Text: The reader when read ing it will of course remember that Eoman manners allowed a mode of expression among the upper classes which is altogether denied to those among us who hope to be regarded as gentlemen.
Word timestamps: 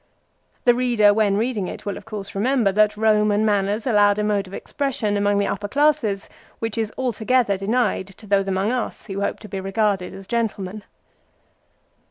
The 0.65 0.73
reader 0.73 1.13
when 1.13 1.37
read 1.37 1.57
ing 1.57 1.67
it 1.67 1.85
will 1.85 1.95
of 1.95 2.05
course 2.07 2.33
remember 2.33 2.71
that 2.71 2.93
Eoman 2.93 3.41
manners 3.41 3.85
allowed 3.85 4.17
a 4.17 4.23
mode 4.23 4.47
of 4.47 4.53
expression 4.55 5.15
among 5.15 5.37
the 5.37 5.45
upper 5.45 5.67
classes 5.67 6.27
which 6.57 6.75
is 6.75 6.91
altogether 6.97 7.55
denied 7.55 8.07
to 8.17 8.25
those 8.25 8.47
among 8.47 8.71
us 8.71 9.05
who 9.05 9.21
hope 9.21 9.39
to 9.41 9.47
be 9.47 9.59
regarded 9.59 10.15
as 10.15 10.25
gentlemen. 10.25 10.83